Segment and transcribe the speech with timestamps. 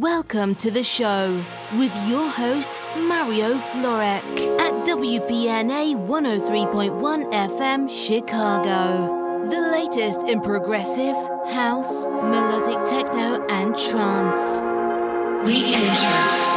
[0.00, 1.38] Welcome to the show
[1.76, 4.22] with your host, Mario Florek,
[4.58, 9.50] at WPNA 103.1 FM Chicago.
[9.50, 11.14] The latest in progressive,
[11.52, 14.62] house, melodic techno, and trance.
[15.44, 16.51] We enter.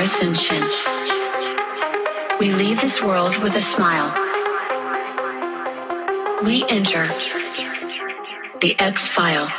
[0.00, 0.62] Ascension.
[2.40, 4.10] We leave this world with a smile.
[6.42, 7.08] We enter
[8.60, 9.52] the X file.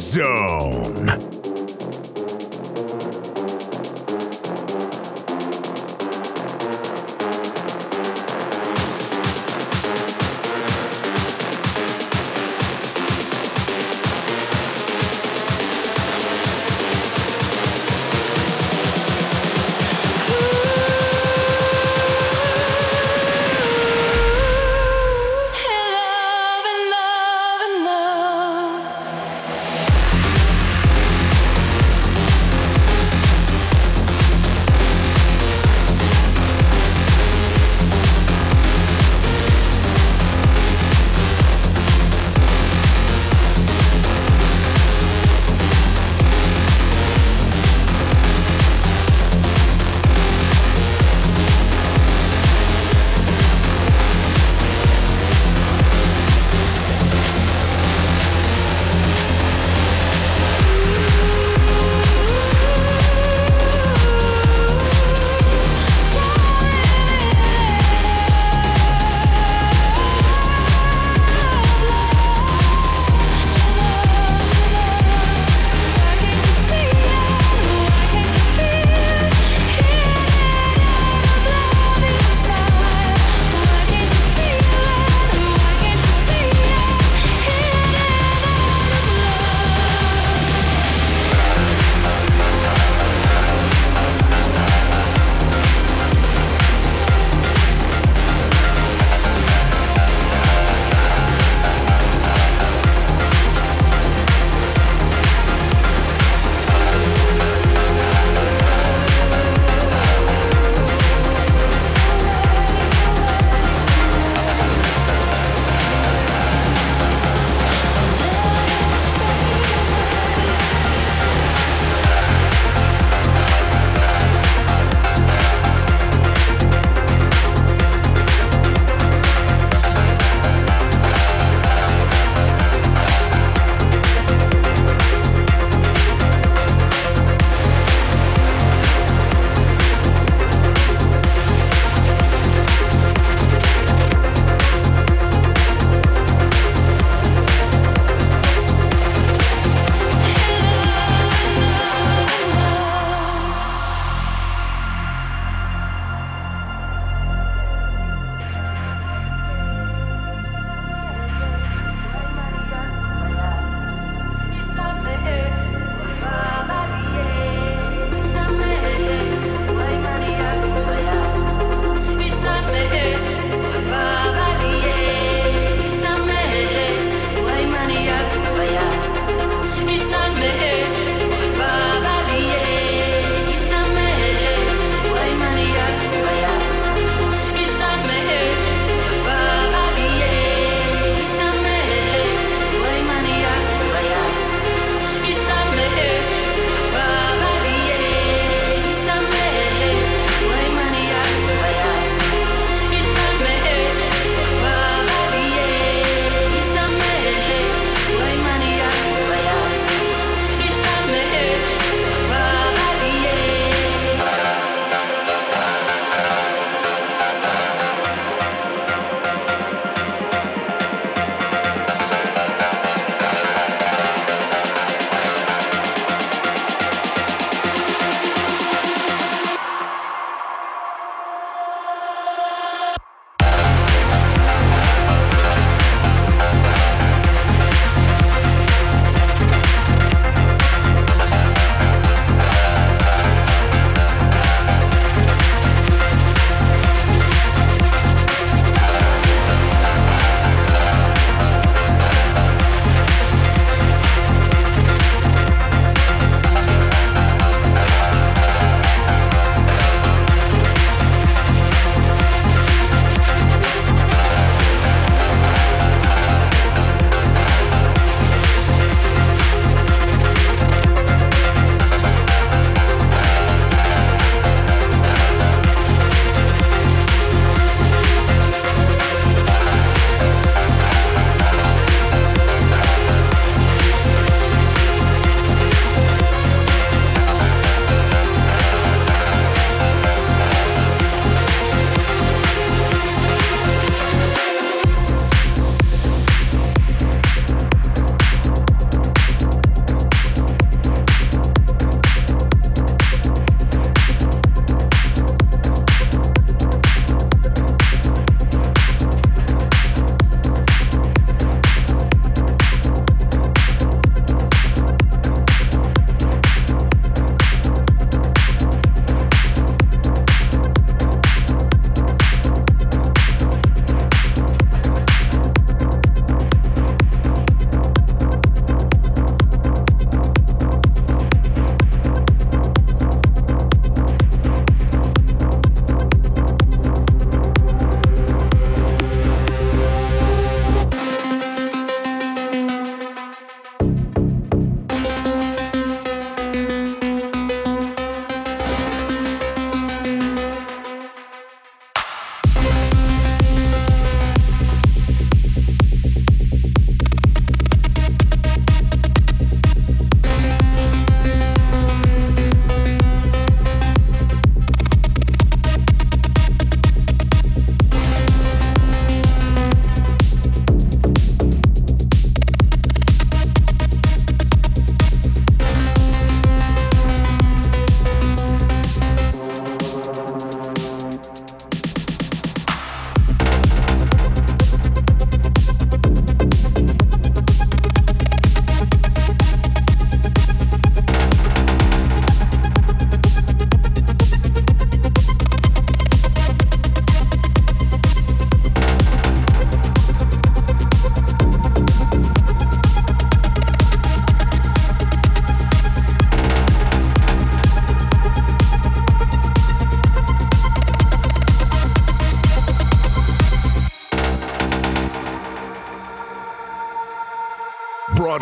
[0.00, 0.47] Zone.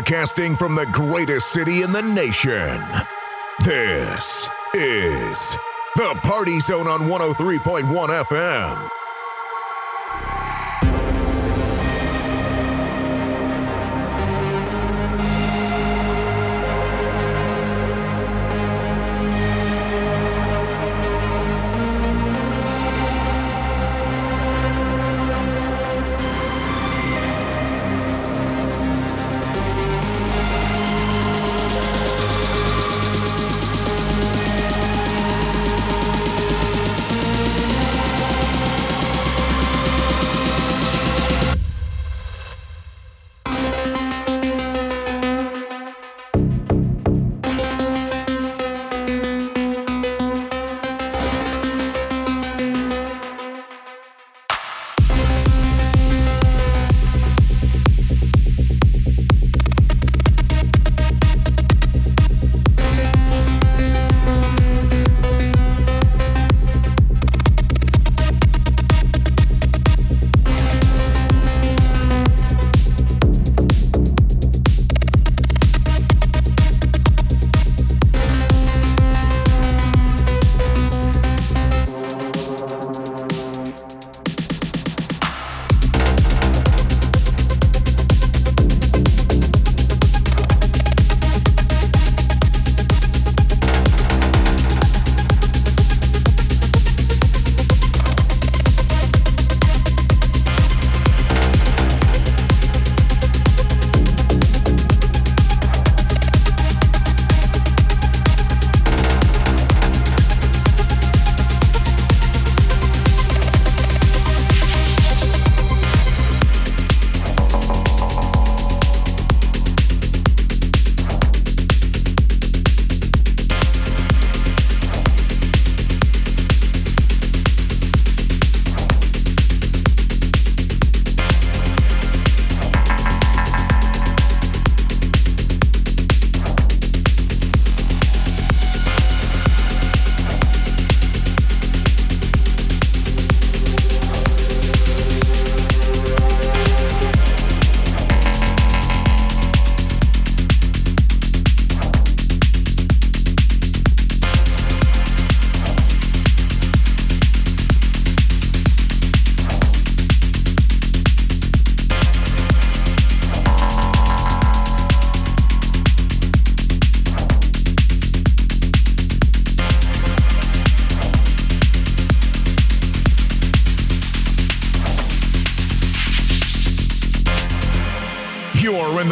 [0.07, 2.81] Broadcasting from the greatest city in the nation.
[3.65, 5.57] This is
[5.97, 7.83] the Party Zone on 103.1
[8.23, 9.06] FM.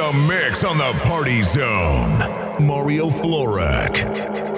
[0.04, 2.18] The mix on the Party Zone.
[2.60, 4.53] Mario Florek.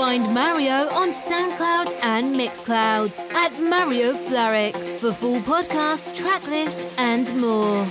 [0.00, 7.84] Mario on SoundCloud and Mixcloud at Mario Florek for full podcast, track list, and more.